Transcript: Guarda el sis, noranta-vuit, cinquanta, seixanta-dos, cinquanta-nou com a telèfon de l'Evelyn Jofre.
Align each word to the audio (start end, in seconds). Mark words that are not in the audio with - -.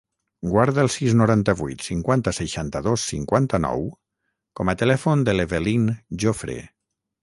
Guarda 0.51 0.79
el 0.83 0.87
sis, 0.93 1.13
noranta-vuit, 1.19 1.83
cinquanta, 1.89 2.33
seixanta-dos, 2.39 3.05
cinquanta-nou 3.13 3.87
com 4.61 4.75
a 4.75 4.79
telèfon 4.85 5.27
de 5.31 5.41
l'Evelyn 5.41 5.89
Jofre. 6.27 6.63